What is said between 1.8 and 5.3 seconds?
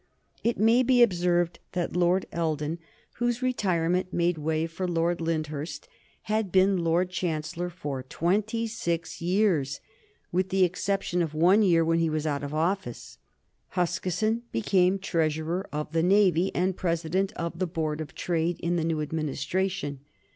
Lord Eldon, whose retirement made way for Lord